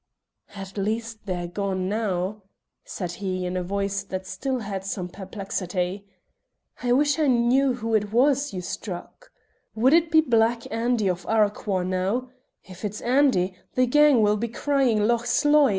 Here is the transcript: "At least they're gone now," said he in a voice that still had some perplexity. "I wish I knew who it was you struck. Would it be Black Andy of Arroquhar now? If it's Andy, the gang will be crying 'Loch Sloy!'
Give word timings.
"At 0.55 0.79
least 0.79 1.27
they're 1.27 1.45
gone 1.47 1.87
now," 1.87 2.41
said 2.83 3.11
he 3.11 3.45
in 3.45 3.55
a 3.55 3.61
voice 3.61 4.01
that 4.01 4.25
still 4.25 4.61
had 4.61 4.83
some 4.83 5.07
perplexity. 5.09 6.07
"I 6.81 6.91
wish 6.91 7.19
I 7.19 7.27
knew 7.27 7.73
who 7.75 7.93
it 7.93 8.11
was 8.11 8.51
you 8.51 8.61
struck. 8.61 9.31
Would 9.75 9.93
it 9.93 10.09
be 10.09 10.19
Black 10.19 10.63
Andy 10.73 11.07
of 11.07 11.23
Arroquhar 11.29 11.83
now? 11.85 12.31
If 12.63 12.83
it's 12.83 13.01
Andy, 13.01 13.55
the 13.75 13.85
gang 13.85 14.23
will 14.23 14.37
be 14.37 14.47
crying 14.47 15.05
'Loch 15.05 15.27
Sloy!' 15.27 15.69